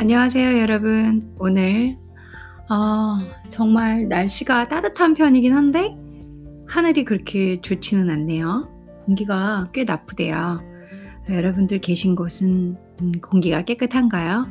[0.00, 1.30] 안녕하세요, 여러분.
[1.38, 1.98] 오늘
[2.70, 3.18] 어,
[3.50, 5.94] 정말 날씨가 따뜻한 편이긴 한데
[6.66, 8.66] 하늘이 그렇게 좋지는 않네요.
[9.04, 10.62] 공기가 꽤 나쁘대요.
[11.28, 14.46] 여러분들 계신 곳은 음, 공기가 깨끗한가요?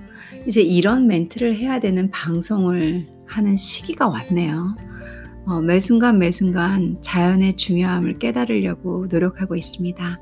[0.46, 4.78] 이제 이런 멘트를 해야 되는 방송을 하는 시기가 왔네요.
[5.48, 10.20] 어, 매순간 매순간 자연의 중요함을 깨달으려고 노력하고 있습니다.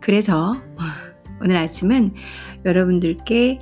[0.00, 0.82] 그래서 어,
[1.42, 2.14] 오늘 아침은
[2.64, 3.58] 여러분들께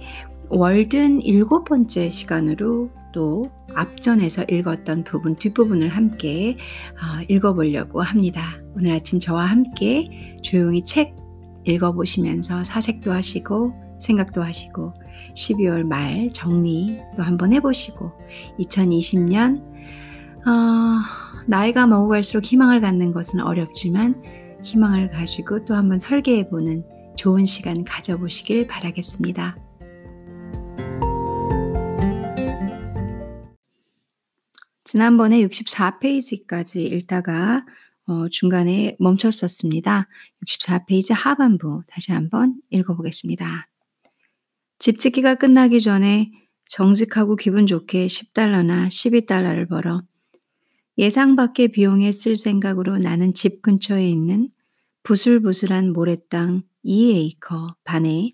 [0.50, 6.56] 월든 일곱 번째 시간으로 또 앞전에서 읽었던 부분 뒷부분을 함께
[6.94, 8.56] 어, 읽어보려고 합니다.
[8.74, 11.14] 오늘 아침 저와 함께 조용히 책
[11.64, 14.92] 읽어보시면서 사색도 하시고 생각도 하시고
[15.36, 18.10] 12월 말 정리 또 한번 해보시고
[18.58, 19.62] 2020년
[20.48, 21.00] 어,
[21.46, 24.20] 나이가 먹어갈수록 희망을 갖는 것은 어렵지만
[24.64, 26.84] 희망을 가지고 또 한번 설계해보는
[27.16, 29.56] 좋은 시간 가져보시길 바라겠습니다.
[34.90, 37.64] 지난번에 64페이지까지 읽다가
[38.08, 40.08] 어, 중간에 멈췄었습니다.
[40.44, 43.68] 64페이지 하반부 다시 한번 읽어보겠습니다.
[44.80, 46.32] 집 짓기가 끝나기 전에
[46.66, 50.02] 정직하고 기분 좋게 10달러나 12달러를 벌어
[50.98, 54.48] 예상 밖의 비용에 쓸 생각으로 나는 집 근처에 있는
[55.04, 58.32] 부슬부슬한 모래땅 2에이커 반에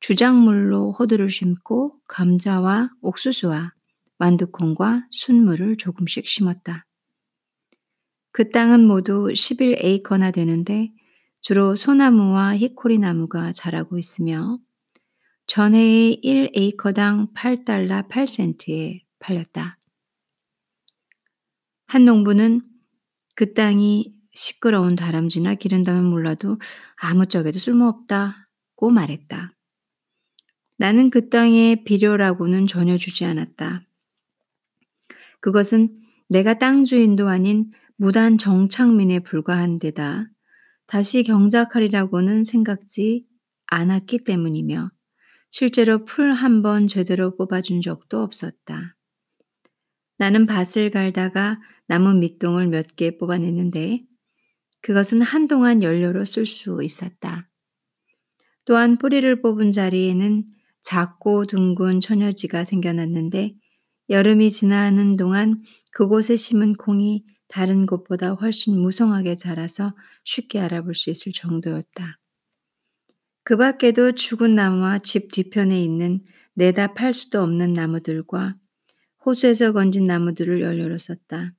[0.00, 3.75] 주작물로 호두를 심고 감자와 옥수수와
[4.18, 6.86] 완두콩과 순물을 조금씩 심었다.
[8.32, 10.92] 그 땅은 모두 11에이커나 되는데
[11.40, 14.58] 주로 소나무와 히코리 나무가 자라고 있으며
[15.46, 19.78] 전해의 1에이커당 8달러 8센트에 팔렸다.
[21.86, 22.62] 한 농부는
[23.36, 26.58] 그 땅이 시끄러운 다람쥐나 기른다면 몰라도
[26.96, 29.54] 아무짝에도 쓸모없다고 말했다.
[30.78, 33.82] 나는 그 땅의 비료라고는 전혀 주지 않았다.
[35.46, 35.94] 그것은
[36.28, 40.26] 내가 땅 주인도 아닌 무단 정착민에 불과한 데다
[40.88, 43.24] 다시 경작하리라고는 생각지
[43.68, 44.90] 않았기 때문이며
[45.50, 48.96] 실제로 풀 한 번 제대로 뽑아준 적도 없었다.
[50.18, 54.02] 나는 밭을 갈다가 나무 밑동을 몇 개 뽑아냈는데
[54.82, 57.48] 그것은 한동안 연료로 쓸 수 있었다.
[58.64, 60.44] 또한 뿌리를 뽑은 자리에는
[60.82, 63.54] 작고 둥근 처녀지가 생겨났는데
[64.08, 65.62] 여름이 지나는 동안
[65.92, 69.94] 그곳에 심은 콩이 다른 곳보다 훨씬 무성하게 자라서
[70.24, 72.18] 쉽게 알아볼 수 있을 정도였다.
[73.44, 76.24] 그 밖에도 죽은 나무와 집 뒤편에 있는
[76.54, 78.56] 내다 팔 수도 없는 나무들과
[79.24, 81.54] 호수에서 건진 나무들을 연료로 썼다.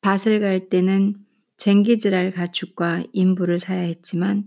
[0.00, 1.16] 밭을 갈 때는
[1.56, 4.44] 쟁기질할 가축과 인부를 사야 했지만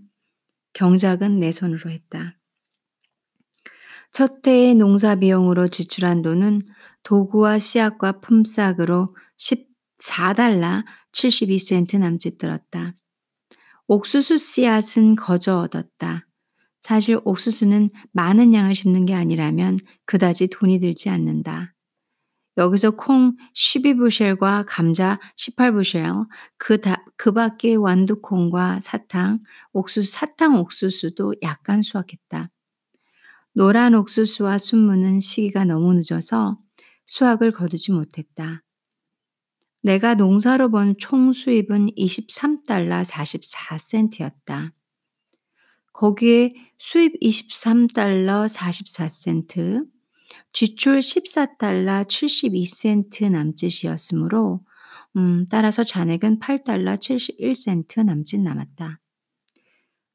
[0.73, 2.37] 경작은 내 손으로 했다.
[4.11, 6.63] 첫 해의 농사 비용으로 지출한 돈은
[7.03, 10.83] 도구와 씨앗과 품삯으로 14달러
[11.13, 12.93] 72센트 남짓 들었다.
[13.87, 16.27] 옥수수 씨앗은 거저 얻었다.
[16.81, 21.73] 사실 옥수수는 많은 양을 심는 게 아니라면 그다지 돈이 들지 않는다.
[22.57, 26.27] 여기서 콩 12부쉘과 감자 18부쉘,
[26.57, 29.39] 그, 다, 그 밖에 완두콩과 사탕,
[29.71, 32.49] 옥수수, 사탕 옥수수도 약간 수확했다.
[33.53, 36.57] 노란 옥수수와 순무는 시기가 너무 늦어서
[37.05, 38.63] 수확을 거두지 못했다.
[39.83, 44.71] 내가 농사로 번 총 수입은 23달러 44센트였다.
[45.91, 49.85] 거기에 수입 23달러 44센트,
[50.53, 54.61] 지출 14달러 72센트 남짓이었으므로
[55.17, 58.99] 음, 따라서 잔액은 8달러 71센트 남짓 남았다.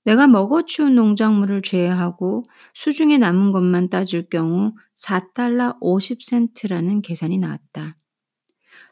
[0.06, 2.44] 내가 먹어 치운 농작물을 제외하고
[2.75, 7.97] 수중에 남은 것만 따질 경우 4달러 50센트라는 계산이 나왔다.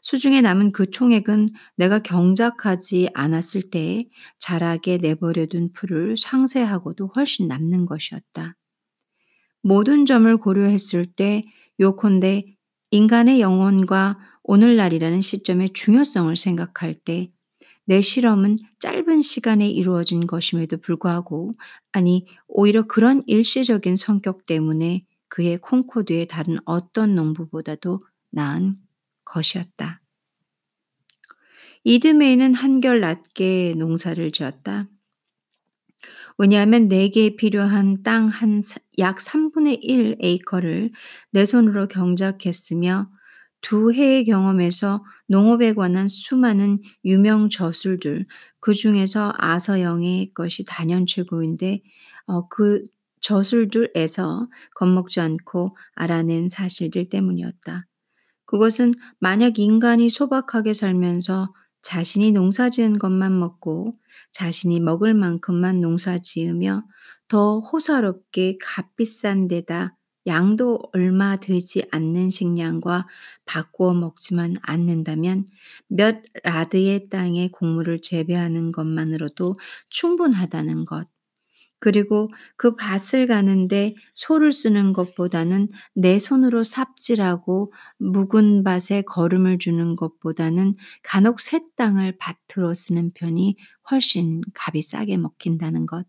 [0.01, 4.09] 수중에 남은 그 총액은 내가 경작하지 않았을 때에
[4.39, 8.57] 자라게 내버려둔 풀을 상쇄하고도 훨씬 남는 것이었다.
[9.61, 11.43] 모든 점을 고려했을 때
[11.79, 12.43] 요컨대
[12.91, 17.31] 인간의 영혼과 오늘날이라는 시점의 중요성을 생각할 때
[17.85, 21.51] 내 실험은 짧은 시간에 이루어진 것임에도 불구하고
[21.91, 27.99] 아니 오히려 그런 일시적인 성격 때문에 그의 콩코드의 다른 어떤 농부보다도
[28.31, 28.75] 나은
[29.23, 30.01] 것이었다.
[31.83, 34.87] 이듬해에는 한결 낮게 농사를 지었다.
[36.37, 38.61] 왜냐하면 내게 필요한 땅 한
[38.97, 40.91] 약 3분의 1 에이커를
[41.31, 43.09] 내 손으로 경작했으며
[43.65, 48.27] 두 해의 경험에서 농업에 관한 수많은 유명 저술들,
[48.59, 51.81] 그 중에서 아서영의 것이 단연 최고인데,
[52.27, 52.83] 어, 그
[53.21, 57.87] 저술들에서 겁먹지 않고 알아낸 사실들 때문이었다.
[58.45, 61.51] 그것은 만약 인간이 소박하게 살면서
[61.81, 63.97] 자신이 농사 지은 것만 먹고
[64.31, 66.83] 자신이 먹을 만큼만 농사 지으며
[67.27, 69.95] 더 호사롭게 값비싼 데다
[70.27, 73.07] 양도 얼마 되지 않는 식량과
[73.45, 75.45] 바꾸어 먹지만 않는다면
[75.87, 79.55] 몇 라드의 땅에 곡물을 재배하는 것만으로도
[79.89, 81.07] 충분하다는 것.
[81.79, 90.75] 그리고 그 밭을 가는데 소를 쓰는 것보다는 내 손으로 삽질하고 묵은 밭에 거름을 주는 것보다는
[91.03, 93.57] 간혹 새 땅을 밭으로 쓰는 편이
[93.91, 96.05] 훨씬 값이 싸게 먹힌다는 것.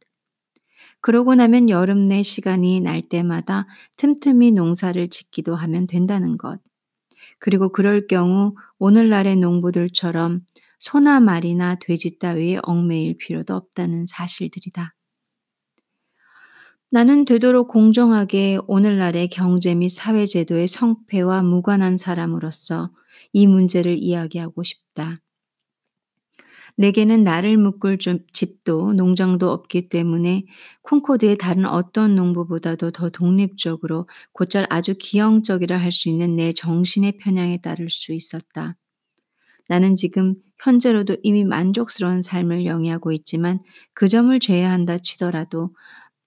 [1.00, 3.66] 그러고 나면 여름 내 시간이 날 때마다
[3.96, 6.60] 틈틈이 농사를 짓기도 하면 된다는 것.
[7.38, 10.40] 그리고 그럴 경우 오늘날의 농부들처럼
[10.78, 14.94] 소나 말이나 돼지 따위에 얽매일 필요도 없다는 사실들이다.
[16.90, 22.90] 나는 되도록 공정하게 오늘날의 경제 및 사회제도의 성패와 무관한 사람으로서
[23.32, 25.20] 이 문제를 이야기하고 싶다.
[26.78, 27.98] 내게는 나를 묶을
[28.32, 30.44] 집도 농장도 없기 때문에
[30.82, 37.60] 콩코드의 다른 어떤 농부보다도 더 독립적으로 곧잘 아주 기형적이라 할 수 있는 내 정신의 편향에
[37.62, 38.76] 따를 수 있었다.
[39.68, 43.60] 나는 지금 현재로도 이미 만족스러운 삶을 영위하고 있지만
[43.94, 45.74] 그 점을 제외한다 치더라도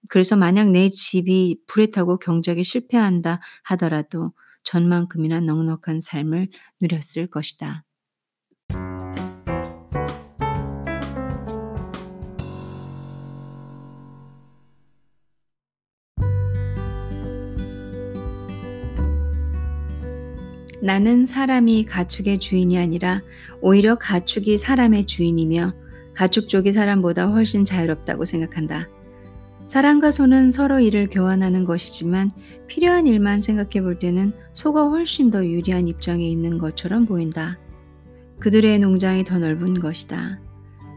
[0.08, 4.32] 그래서 만약 내 집이 불에 타고 경작에 실패한다 하더라도
[4.64, 6.48] 전만큼이나 넉넉한 삶을
[6.80, 7.84] 누렸을 것이다.
[20.90, 23.22] 나는 사람이 가축의 주인이 아니라
[23.60, 25.72] 오히려 가축이 사람의 주인이며
[26.16, 28.88] 가축 쪽이 사람보다 훨씬 자유롭다고 생각한다.
[29.68, 32.32] 사람과 소는 서로 일을 교환하는 것이지만
[32.66, 37.56] 필요한 일만 생각해 볼 때는 소가 훨씬 더 유리한 입장에 있는 것처럼 보인다.
[38.40, 40.40] 그들의 농장이 더 넓은 것이다.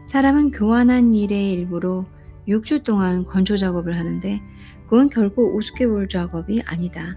[0.08, 2.04] 사람은 교환한 일의 일부로
[2.48, 4.42] 6주 동안 건조 작업을 하는데
[4.86, 7.16] 그건 결코 우습게 볼 작업이 아니다.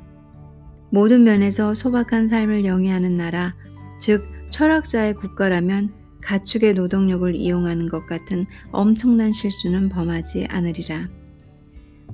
[0.90, 3.56] 모든 면에서 소박한 삶을 영위하는 나라,
[4.00, 5.92] 즉 철학자의 국가라면
[6.22, 11.10] 가축의 노동력을 이용하는 것 같은 엄청난 실수는 범하지 않으리라.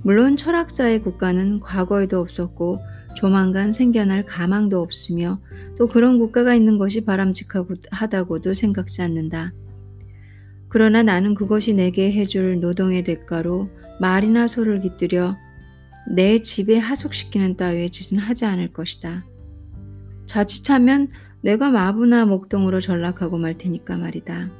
[0.02, 2.78] 물론 철학자의 국가는 과거에도 없었고
[3.16, 5.40] 조만간 생겨날 가망도 없으며
[5.78, 9.52] 또 그런 국가가 있는 것이 바람직하다고도 생각지 않는다.
[10.68, 13.68] 그러나 나는 그것이 내게 해줄 노동의 대가로
[14.00, 15.36] 말이나 소를 깃들여
[16.10, 19.24] 내 집에 하속시키는 따위의 짓은 하지 않을 것이다.
[20.26, 21.08] 자칫하면
[21.42, 24.50] 내가 마부나 목동으로 전락하고 말 테니까 말이다.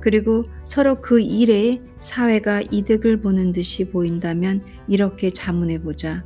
[0.00, 6.24] 그리고 서로 그 일에 사회가 이득을 보는 듯이 보인다면 이렇게 자문해 보자.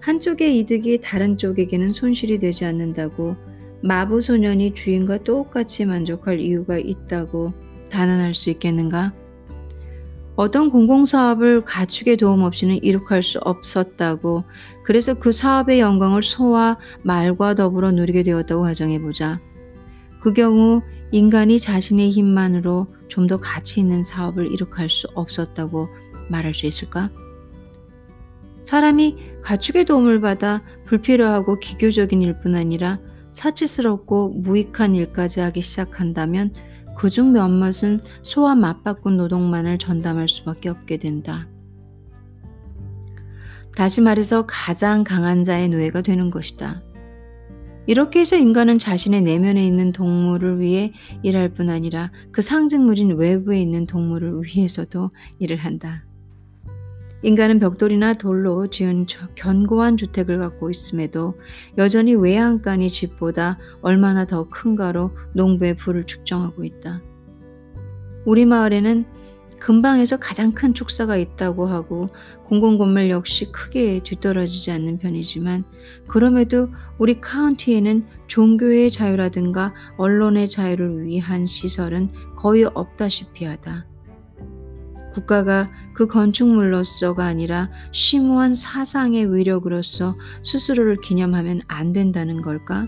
[0.00, 3.36] 한쪽의 이득이 다른 쪽에게는 손실이 되지 않는다고
[3.82, 7.48] 마부 소년이 주인과 똑같이 만족할 이유가 있다고
[7.88, 9.12] 단언할 수 있겠는가?
[10.38, 14.44] 어떤 공공사업을 가축의 도움 없이는 이룩할 수 없었다고
[14.84, 19.40] 그래서 그 사업의 영광을 소와 말과 더불어 누리게 되었다고 가정해보자.
[20.20, 20.80] 그 경우
[21.10, 25.88] 인간이 자신의 힘만으로 좀 더 가치 있는 사업을 이룩할 수 없었다고
[26.30, 27.10] 말할 수 있을까?
[28.62, 33.00] 사람이 가축의 도움을 받아 불필요하고 기교적인 일뿐 아니라
[33.32, 36.52] 사치스럽고 무익한 일까지 하기 시작한다면
[36.98, 41.46] 그중 몇몇은 소와 맞바꾼 노동만을 전담할 수밖에 없게 된다.
[43.76, 46.82] 다시 말해서 가장 강한 자의 노예가 되는 것이다.
[47.86, 53.86] 이렇게 해서 인간은 자신의 내면에 있는 동물을 위해 일할 뿐 아니라 그 상징물인 외부에 있는
[53.86, 56.04] 동물을 위해서도 일을 한다.
[57.22, 61.34] 인간은 벽돌이나 돌로 지은 견고한 주택을 갖고 있음에도
[61.76, 67.00] 여전히 외양간이 집보다 얼마나 더 큰가로 농부의 부를 측정하고 있다.
[68.24, 69.04] 우리 마을에는
[69.58, 72.08] 근방에서 가장 큰 축사가 있다고 하고
[72.44, 75.64] 공공건물 역시 크게 뒤떨어지지 않는 편이지만
[76.06, 83.86] 그럼에도 우리 카운티에는 종교의 자유라든가 언론의 자유를 위한 시설은 거의 없다시피 하다.
[85.12, 92.86] 국가가 그 건축물로서가 아니라 심오한 사상의 위력으로서 스스로를 기념하면 안 된다는 걸까?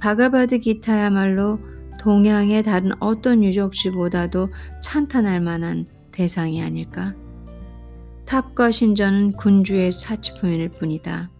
[0.00, 1.58] 바가바드 기타야말로
[2.00, 4.50] 동양의 다른 어떤 유적지보다도
[4.82, 7.14] 찬탄할 만한 대상이 아닐까?
[8.26, 11.30] 탑과 신전은 군주의 사치품일 뿐이다.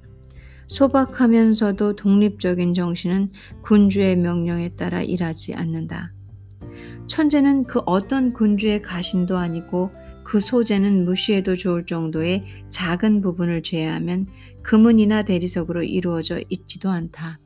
[0.68, 3.28] 소박하면서도 독립적인 정신은
[3.62, 6.15] 군주의 명령에 따라 일하지 않는다.
[7.06, 9.90] 천재는 그 어떤 군주의 가신도 아니고
[10.25, 14.26] 그 소재는 무시해도 좋을 정도의 작은 부분을 제외하면
[14.62, 17.38] 금은이나 대리석으로 이루어져 있지도 않다.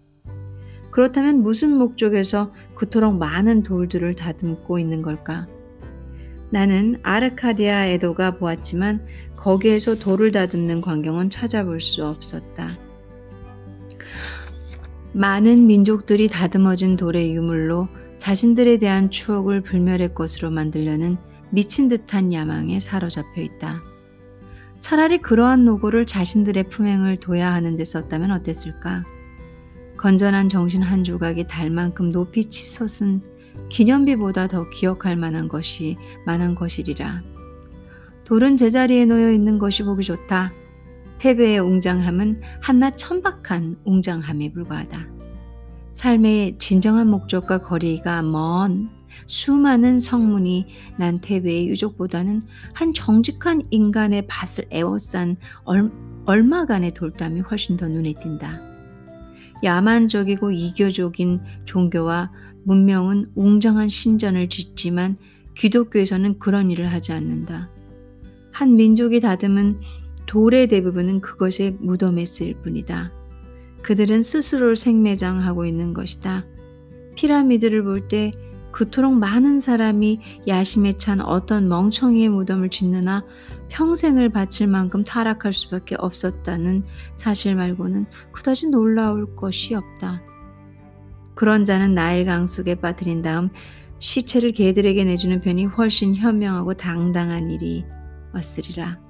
[0.91, 5.47] 그렇다면 무슨 목적에서 그토록 많은 돌들을 다듬고 있는 걸까?
[6.51, 12.79] 나는 아르카디아 에도가 보았지만 거기에서 돌을 다듬는 광경은 찾아볼 수 없었다.
[15.13, 17.89] 많은 민족들이 다듬어진 돌의 유물로
[18.21, 21.17] 자신들에 대한 추억을 불멸의 것으로 만들려는
[21.49, 23.83] 미친 듯한 야망에 사로잡혀 있다.
[24.79, 29.05] 차라리 그러한 노고를 자신들의 품행을 둬야 하는 데 썼다면 어땠을까?
[29.97, 33.23] 건전한 정신 한 조각이 달 만큼 높이 치솟은
[33.71, 35.97] 기념비보다 더 기억할 만한 것이
[36.27, 37.23] 많은 것이리라.
[38.25, 40.53] 돌은 제자리에 놓여 있는 것이 보기 좋다.
[41.19, 45.20] 태배의 웅장함은 한낱 천박한 웅장함에 불과하다.
[46.01, 48.89] 삶의 진정한 목적과 거리가 먼
[49.27, 50.65] 수많은 성문이
[50.99, 52.41] 난 태배의 유족보다는
[52.73, 55.93] 한 정직한 인간의 밭을 에워싼 얼,
[56.25, 58.59] 얼마간의 돌담이 훨씬 더 눈에 띈다.
[59.63, 62.33] 야만적이고 이교적인 종교와
[62.65, 65.19] 문명은 웅장한 신전을 짓지만
[65.55, 67.69] 기독교에서는 그런 일을 하지 않는다.
[68.53, 69.81] 한 민족이 다듬은
[70.25, 73.20] 돌의 대부분은 그것의 무덤에 쓰일 뿐이다.
[73.83, 76.45] 그들은 스스로를 생매장하고 있는 것이다.
[77.17, 78.33] 피라미드를 볼 때
[78.73, 83.25] 그토록 많은 사람이 야심에 찬 어떤 멍청이의 무덤을 짓느나
[83.69, 86.85] 평생을 바칠 만큼 타락할 수밖에 없었다는
[87.15, 90.23] 사실 말고는 그다지 놀라울 것이 없다.
[91.35, 93.49] 그런 자는 나일 강 속에 빠뜨린 다음
[93.99, 97.85] 시체를 개들에게 내주는 편이 훨씬 현명하고 당당한 일이
[98.33, 99.10] 왔으리라.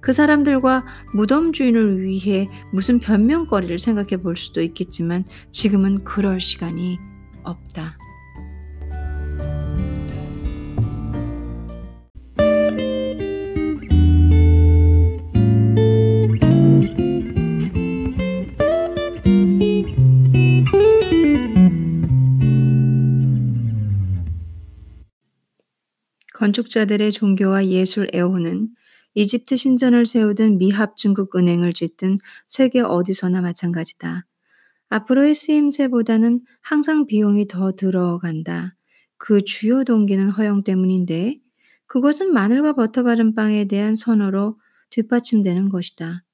[0.00, 6.98] 그 사람들과 무덤 주인을 위해 무슨 변명거리를 생각해 볼 수도 있겠지만 지금은 그럴 시간이
[7.42, 7.96] 없다.
[26.34, 28.70] 건축자들의 종교와 예술 애호는
[29.14, 34.26] 이집트 신전을 세우든 미합 중국 은행을 짓든 세계 어디서나 마찬가지다.
[34.88, 38.76] 앞으로의 쓰임새보다는 항상 비용이 더 들어간다.
[39.16, 41.38] 그 주요 동기는 허용 때문인데
[41.86, 44.58] 그것은 마늘과 버터 바른 빵에 대한 선호로
[44.90, 46.24] 뒷받침되는 것이다.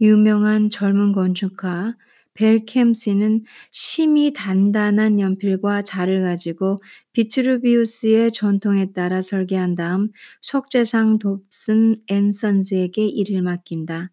[0.00, 1.96] 유명한 젊은 건축가
[2.36, 6.78] 벨캠시는 심이 단단한 연필과 자를 가지고
[7.12, 10.10] 비트루비우스의 전통에 따라 설계한 다음
[10.42, 14.10] 석재상 돕슨 앤선즈에게 일을 맡긴다.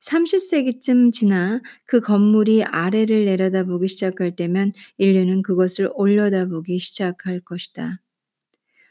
[0.00, 8.00] 30세기쯤 지나 그 건물이 아래를 내려다보기 시작할 때면 인류는 그것을 올려다보기 시작할 것이다.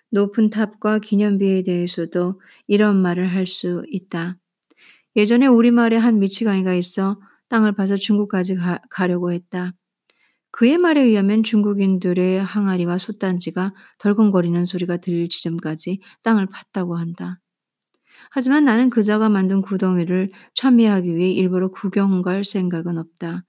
[0.10, 4.38] 높은 탑과 기념비에 대해서도 이런 말을 할 수 있다.
[5.16, 7.20] 예전에 우리 마을에 한 미치광이가 있어
[7.52, 9.74] 땅을 파서 중국까지 가, 가려고 했다.
[10.52, 17.40] 그의 말에 의하면 중국인들의 항아리와 솥단지가 덜컹거리는 소리가 들릴 지점까지 땅을 팠다고 한다.
[18.32, 23.44] 하지만 나는 그자가 만든 구덩이를 참여하기 위해 일부러 구경 갈 생각은 없다.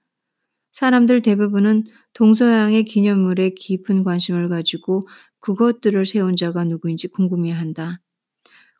[0.73, 5.03] 사람들 대부분은 동서양의 기념물에 깊은 관심을 가지고
[5.41, 8.01] 그것들을 세운 자가 누구인지 궁금해한다.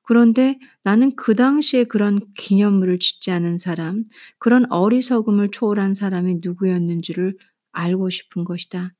[0.04, 4.04] 그런데 나는 그 당시에 그런 기념물을 짓지 않은 사람,
[4.38, 7.38] 그런 어리석음을 초월한 사람이 누구였는지를
[7.72, 8.94] 알고 싶은 것이다.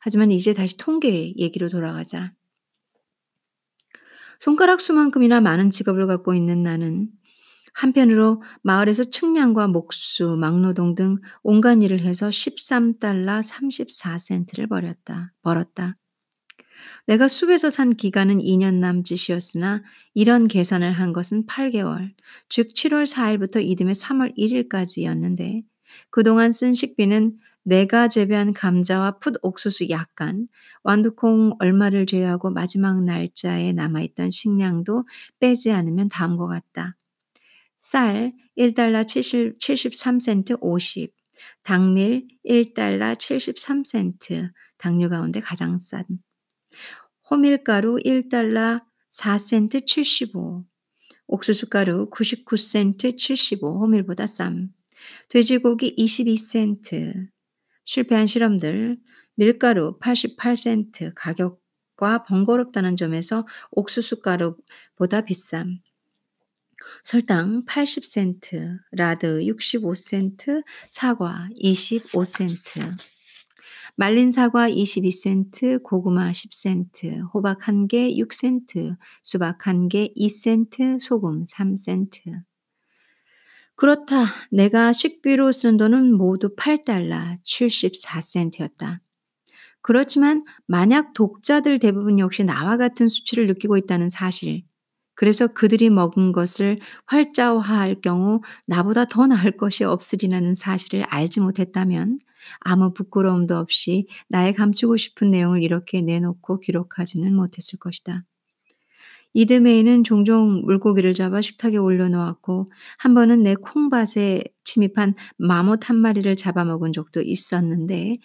[0.00, 2.32] 하지만 이제 다시 통계 얘기로 돌아가자.
[4.38, 7.08] 손가락 수만큼이나 많은 직업을 갖고 있는 나는
[7.74, 15.32] 한편으로 마을에서 측량과 목수, 막노동 등 온갖 일을 해서 13달러 34센트를 벌였다.
[15.42, 15.96] 벌었다.
[17.06, 19.82] 내가 숲에서 산 기간은 2년 남짓이었으나
[20.14, 22.10] 이런 계산을 한 것은 8개월,
[22.48, 25.62] 즉 7월 4일부터 이듬해 3월 1일까지였는데
[26.10, 30.48] 그동안 쓴 식비는 내가 재배한 감자와 풋 옥수수 약간,
[30.82, 35.06] 완두콩 얼마를 제외하고 마지막 날짜에 남아있던 식량도
[35.38, 36.96] 빼지 않으면 다음과 같다.
[37.78, 41.12] 쌀 1달러 70, 73센트 50,
[41.62, 46.04] 당밀 1달러 73센트, 당류 가운데 가장 싼.
[47.32, 50.66] 호밀가루 1달러 4센트 75,
[51.26, 54.68] 옥수수가루 99센트 75, 호밀보다 쌈,
[55.30, 57.30] 돼지고기 22센트,
[57.86, 58.98] 실패한 실험들,
[59.36, 65.80] 밀가루 88센트, 가격과 번거롭다는 점에서 옥수수가루보다 비쌈,
[67.02, 72.94] 설탕 80센트, 라드 65센트, 사과 25센트.
[73.94, 82.42] 말린 사과 22센트, 고구마 10센트, 호박 1개 6센트, 수박 1개 2센트, 소금 3센트.
[83.76, 84.26] 그렇다.
[84.50, 89.00] 내가 식비로 쓴 돈은 모두 8달러 74센트였다.
[89.82, 94.62] 그렇지만 만약 독자들 대부분 역시 나와 같은 수치를 느끼고 있다는 사실,
[95.14, 102.20] 그래서 그들이 먹은 것을 활자화할 경우 나보다 더 나을 것이 없으리라는 사실을 알지 못했다면
[102.60, 108.24] 아무 부끄러움도 없이 나의 감추고 싶은 내용을 이렇게 내놓고 기록하지는 못했을 것이다.
[109.34, 112.66] 이듬해에는 종종 물고기를 잡아 식탁에 올려놓았고
[112.98, 118.18] 한 번은 내 콩밭에 침입한 마못 한 마리를 잡아먹은 적도 있었는데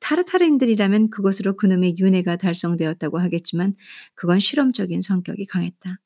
[0.00, 3.74] 타르타르인들이라면 그것으로 그놈의 윤회가 달성되었다고 하겠지만
[4.14, 5.98] 그건 실험적인 성격이 강했다.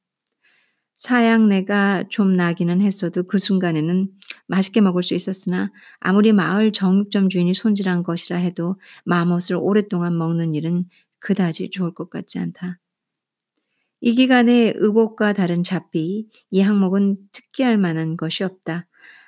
[1.04, 4.08] 사양내가 좀 나기는 했어도 그 순간에는
[4.46, 5.70] 맛있게 먹을 수 있었으나
[6.00, 10.86] 아무리 마을 정육점 주인이 손질한 것이라 해도 마못을 오랫동안 먹는 일은
[11.18, 12.80] 그다지 좋을 것 같지 않다.
[14.00, 18.86] 이 기간에 의복과 다른 잡비, 이 항목은 특기할 만한 것이 없다.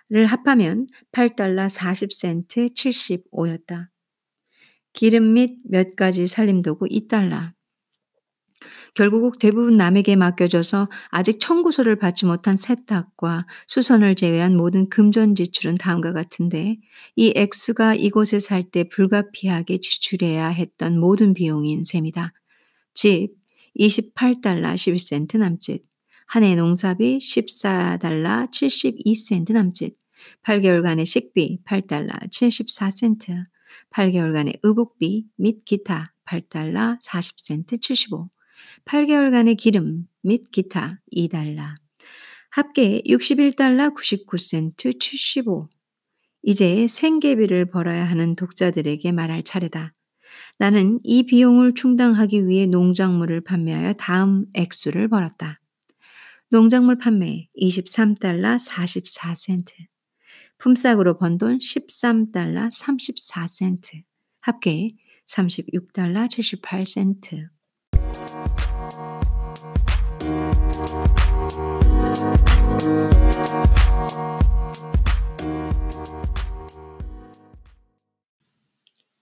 [0.09, 3.89] 를 합하면 8달러 40센트 75였다.
[4.95, 7.56] 기름 및 몇 가지 살림도구 2달러.
[8.97, 16.15] 결국 대부분 남에게 맡겨져서 아직 청구서를 받지 못한 세탁과 수선을 제외한 모든 금전 지출은 다음과
[16.15, 16.79] 같은데
[17.15, 22.33] 이 액수가 이곳에 살 때 불가피하게 지출해야 했던 모든 비용인 셈이다.
[22.95, 23.35] 집,
[23.79, 25.85] 28달러 11센트 남짓,
[26.27, 29.95] 한 해 농사비 14달러 72센트 남짓,
[30.43, 33.45] 8개월간의 식비 8달러 74센트,
[33.91, 38.31] 8개월간의 의복비 및 기타 8달러 40센트 75,
[38.85, 41.75] 8개월간의 기름 및 기타 2달러,
[42.51, 45.69] 합계 61달러 99센트 75.
[46.43, 49.93] 이제 생계비를 벌어야 하는 독자들에게 말할 차례다.
[50.59, 55.61] 나는 이 비용을 충당하기 위해 농작물을 판매하여 다음 액수를 벌었다.
[56.49, 59.73] 농작물 판매 23달러 44센트.
[60.59, 64.03] 품삯으로 번 돈 13달러 34센트.
[64.41, 64.91] 합계
[65.27, 67.56] 36달러 78센트.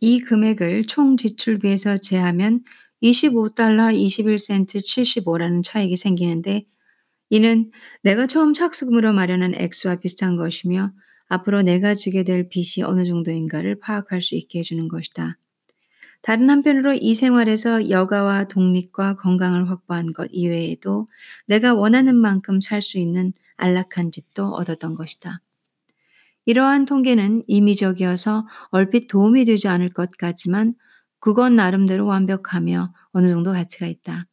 [0.01, 2.61] 이 금액을 총 지출비에서 제하면
[3.03, 6.67] 25달러 21센트 75라는 차익이 생기는데
[7.31, 7.71] 이는
[8.03, 10.93] 내가 처음 착수금으로 마련한 액수와 비슷한 것이며
[11.29, 15.39] 앞으로 내가 지게 될 빚이 어느 정도인가를 파악할 수 있게 해주는 것이다.
[16.25, 21.07] 다른 한편으로 이 생활에서 여가와 독립과 건강을 확보한 것 이외에도
[21.47, 25.41] 내가 원하는 만큼 살 수 있는 안락한 집도 얻었던 것이다.
[26.47, 30.73] 이러한 통계는 임의적이어서 얼핏 도움이 되지 않을 것 같지만
[31.21, 34.27] 그건 나름대로 완벽하며 어느 정도 가치가 있다.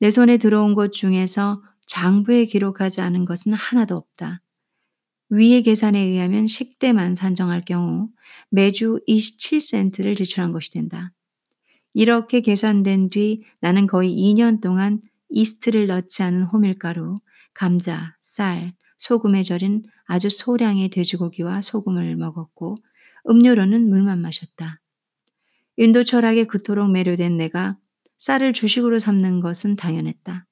[0.00, 4.42] 내 손에 들어온 것 중에서 장부에 기록하지 않은 것은 하나도 없다.
[5.30, 8.08] 위의 계산에 의하면 식대만 산정할 경우
[8.50, 11.12] 매주 27센트를 지출한 것이 된다.
[11.94, 17.16] 이렇게 계산된 뒤 나는 거의 2년 동안 이스트를 넣지 않은 호밀가루,
[17.52, 22.76] 감자, 쌀, 소금에 절인 아주 소량의 돼지고기와 소금을 먹었고
[23.28, 24.80] 음료로는 물만 마셨다.
[25.76, 27.76] 인도 철학에 그토록 매료된 내가
[28.18, 30.47] 쌀을 주식으로 삼는 것은 당연했다.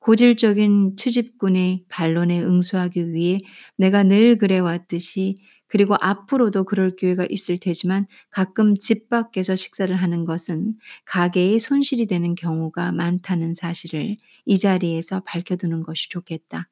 [0.00, 3.38] 고질적인 투집군의 반론에 응수하기 위해
[3.76, 5.36] 내가 늘 그래왔듯이
[5.68, 12.34] 그리고 앞으로도 그럴 기회가 있을 테지만 가끔 집 밖에서 식사를 하는 것은 가게에 손실이 되는
[12.34, 16.68] 경우가 많다는 사실을 이 자리에서 밝혀두는 것이 좋겠다.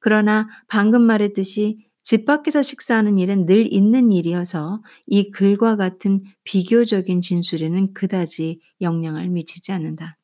[0.00, 7.94] 그러나 방금 말했듯이 집 밖에서 식사하는 일은 늘 있는 일이어서 이 글과 같은 비교적인 진술에는
[7.94, 10.16] 그다지 영향을 미치지 않는다.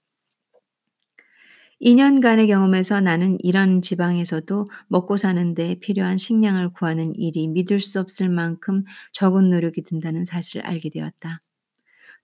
[1.81, 8.85] 2년간의 경험에서 나는 이런 지방에서도 먹고 사는데 필요한 식량을 구하는 일이 믿을 수 없을 만큼
[9.13, 11.41] 적은 노력이 든다는 사실을 알게 되었다.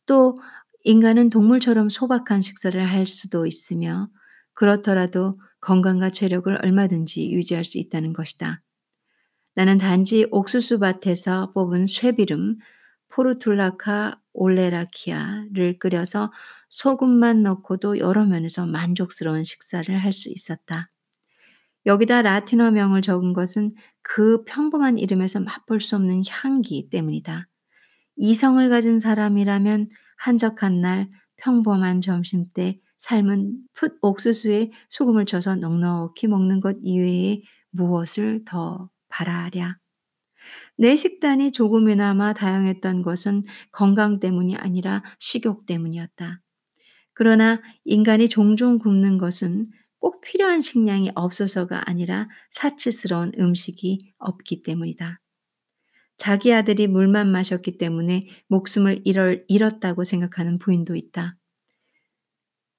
[0.07, 0.39] 또
[0.83, 4.09] 인간은 동물처럼 소박한 식사를 할 수도 있으며
[4.53, 8.61] 그렇더라도 건강과 체력을 얼마든지 유지할 수 있다는 것이다.
[9.55, 12.59] 나는 단지 옥수수 밭에서 뽑은 쇠비름
[13.09, 16.33] 포르툴라카 올레라키아를 끓여서
[16.69, 20.91] 소금만 넣고도 여러 면에서 만족스러운 식사를 할 수 있었다.
[21.87, 27.47] 여기다 라틴어명을 적은 것은 그 평범한 이름에서 맛볼 수 없는 향기 때문이다.
[28.17, 36.61] 이성을 가진 사람이라면 한적한 날 평범한 점심 때 삶은 풋 옥수수에 소금을 쳐서 넉넉히 먹는
[36.61, 39.79] 것 이외에 무엇을 더 바라랴.
[40.77, 46.41] 내 식단이 조금이나마 다양했던 것은 건강 때문이 아니라 식욕 때문이었다.
[47.15, 55.21] 그러나 인간이 종종 굶는 것은 꼭 필요한 식량이 없어서가 아니라 사치스러운 음식이 없기 때문이다.
[56.17, 61.37] 자기 아들이 물만 마셨기 때문에 목숨을 잃었다고 생각하는 부인도 있다.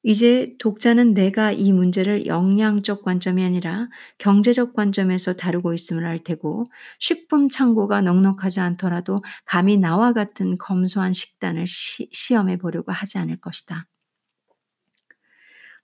[0.08, 3.90] 이제 독자는 내가 이 문제를 영양적 관점이 아니라
[4.20, 6.66] 경제적 관점에서 다루고 있음을 알 테고
[7.00, 13.88] 식품 창고가 넉넉하지 않더라도 감히 나와 같은 검소한 식단을 시, 시험해 보려고 하지 않을 것이다.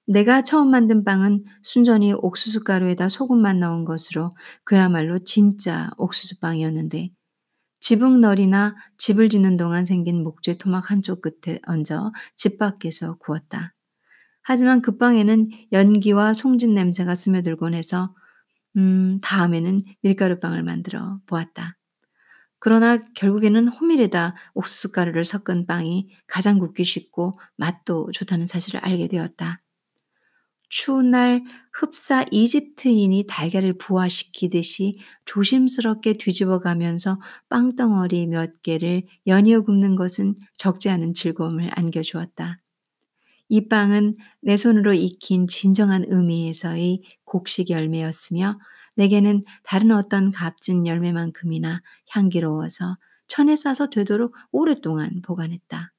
[0.06, 7.10] 내가 처음 만든 빵은 순전히 옥수수 가루에다 소금만 넣은 것으로 그야말로 진짜 옥수수 빵이었는데
[7.80, 13.74] 지붕널이나 집을 짓는 동안 생긴 목재 토막 한쪽 끝에 얹어 집 밖에서 구웠다.
[14.44, 18.16] 하지만 그 빵에는 연기와 송진 냄새가 스며들곤 해서
[18.78, 21.78] 음, 다음에는 밀가루빵을 만들어 보았다.
[22.60, 29.62] 그러나 결국에는 호밀에다 옥수수 가루를 섞은 빵이 가장 굽기 쉽고 맛도 좋다는 사실을 알게 되었다.
[30.70, 40.36] 추운 날 흡사 이집트인이 달걀을 부화시키듯이 조심스럽게 뒤집어 가면서 빵덩어리 몇 개를 연이어 굽는 것은
[40.56, 42.60] 적지 않은 즐거움을 안겨주었다.
[43.54, 48.58] 이 빵은 내 손으로 익힌 진정한 의미에서의 곡식 열매였으며
[48.96, 52.96] 내게는 다른 어떤 값진 열매만큼이나 향기로워서
[53.28, 55.92] 천에 싸서 되도록 오랫동안 보관했다.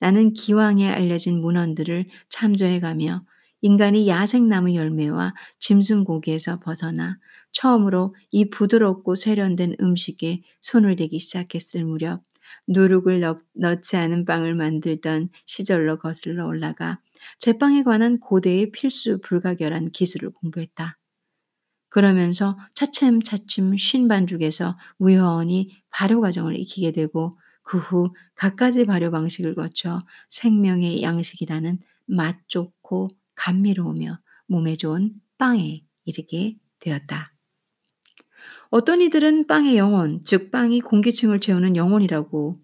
[0.00, 3.24] 나는 기왕에 알려진 문헌들을 참조해가며
[3.60, 7.16] 인간이 야생나무 열매와 짐승 고기에서 벗어나
[7.52, 12.22] 처음으로 이 부드럽고 세련된 음식에 손을 대기 시작했을 무렵
[12.68, 17.00] 누룩을 넣, 넣지 않은 빵을 만들던 시절로 거슬러 올라가
[17.38, 20.98] 제빵에 관한 고대의 필수 불가결한 기술을 공부했다.
[21.88, 29.98] 그러면서 차츰차츰 쉰 반죽에서 우연히 발효 과정을 익히게 되고 그 후 갖가지 발효 방식을 거쳐
[30.30, 37.35] 생명의 양식이라는 맛 좋고 감미로우며 몸에 좋은 빵에 이르게 되었다.
[38.76, 42.60] 어떤 이들은 빵의 영혼, 즉 빵이 공기층을 채우는 영혼이라고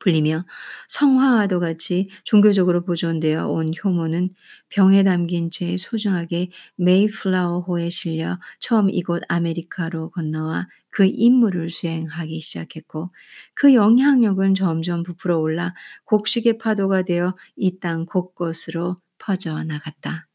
[0.00, 0.46] 불리며
[0.88, 4.30] 성화와도 같이 종교적으로 보존되어 온 효모는
[4.70, 13.10] 병에 담긴 채 소중하게 메이플라워호에 실려 처음 이곳 아메리카로 건너와 그 임무를 수행하기 시작했고
[13.52, 20.26] 그 영향력은 점점 부풀어 올라 곡식의 파도가 되어 이 땅 곳곳으로 퍼져 나갔다.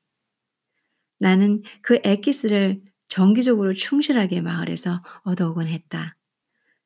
[1.18, 2.82] 나는 그 엑기스를
[3.14, 6.18] 정기적으로 충실하게 마을에서 얻어오곤 했다.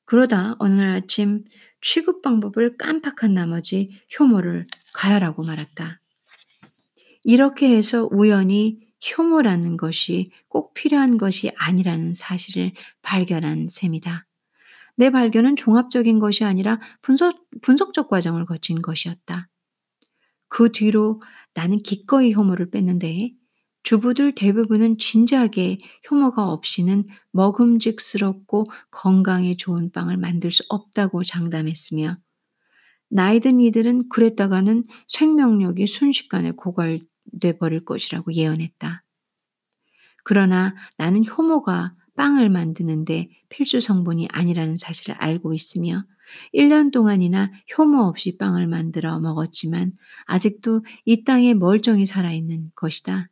[0.04, 1.46] 그러다 어느 날 아침
[1.80, 3.88] 취급 방법을 깜빡한 나머지
[4.20, 6.02] 효모를 가열하고 말았다.
[7.24, 8.78] 이렇게 해서 우연히
[9.18, 14.26] 효모라는 것이 꼭 필요한 것이 아니라는 사실을 발견한 셈이다.
[14.98, 19.48] 내 발견은 종합적인 것이 아니라 분석, 분석적 과정을 거친 것이었다.
[20.50, 21.22] 그 뒤로
[21.54, 23.32] 나는 기꺼이 효모를 뺐는데
[23.88, 25.78] 주부들 대부분은 진지하게
[26.12, 32.18] 효모가 없이는 먹음직스럽고 건강에 좋은 빵을 만들 수 없다고 장담했으며
[33.08, 39.06] 나이든 이들은 그랬다가는 생명력이 순식간에 고갈돼 버릴 것이라고 예언했다.
[40.26, 46.04] 그러나 나는 효모가 빵을 만드는데 필수 성분이 아니라는 사실을 알고 있으며
[46.54, 49.94] 1년 동안이나 효모 없이 빵을 만들어 먹었지만
[50.26, 53.30] 아직도 이 땅에 멀쩡히 살아있는 것이다.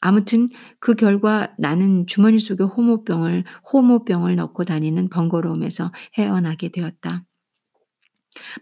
[0.00, 7.24] 아무튼 그 결과 나는 주머니 속에 호모병을 호모병을 넣고 다니는 번거로움에서 헤어나게 되었다.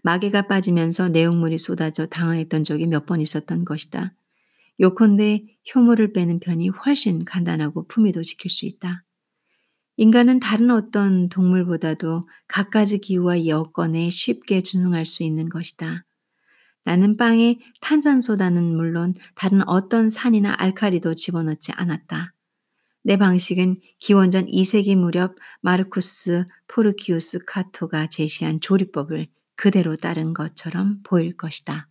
[0.03, 4.15] 마개가 빠지면서 내용물이 쏟아져 당황했던 적이 몇 번 있었던 것이다.
[4.81, 5.45] 요컨대
[5.75, 9.05] 효모를 빼는 편이 훨씬 간단하고 품위도 지킬 수 있다.
[9.97, 16.05] 인간은 다른 어떤 동물보다도 갖가지 기후와 여건에 쉽게 순응할 수 있는 것이다.
[16.85, 22.35] 나는 빵에 탄산소다는 물론 다른 어떤 산이나 알칼리도 집어넣지 않았다.
[23.03, 31.89] 내 방식은 기원전 2세기 무렵 마르쿠스 포르키우스 카토가 제시한 조리법을 그대로 따른 것처럼 보일 것이다.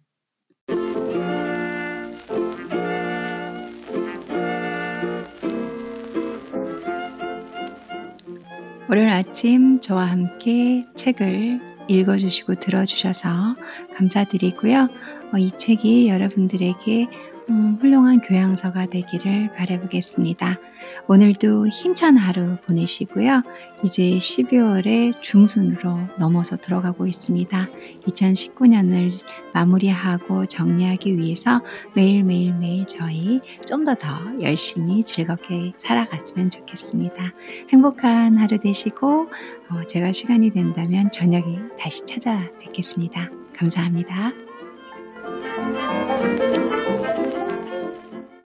[8.90, 13.56] 월요일 아침 저와 함께 책을 읽어주시고 들어주셔서
[13.96, 14.90] 감사드리고요.
[15.34, 17.08] 어, 이 책이 여러분들에게
[17.50, 20.60] 음, 훌륭한 교양서가 되기를 바라보겠습니다.
[21.08, 23.42] 오늘도 힘찬 하루 보내시고요.
[23.84, 27.68] 이제 12월의 중순으로 넘어서 들어가고 있습니다.
[28.02, 29.12] 2019년을
[29.54, 31.62] 마무리하고 정리하기 위해서
[31.96, 34.08] 매일매일매일 저희 좀 더더
[34.42, 37.34] 열심히 즐겁게 살아갔으면 좋겠습니다.
[37.70, 39.30] 행복한 하루 되시고
[39.70, 43.30] 어, 제가 시간이 된다면 저녁에 다시 찾아뵙겠습니다.
[43.56, 44.34] 감사합니다.